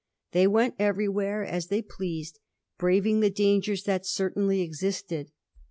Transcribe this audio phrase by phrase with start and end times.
[0.31, 2.39] They went everywhere as they pleased,
[2.79, 5.29] braving the dangers that certainly existed.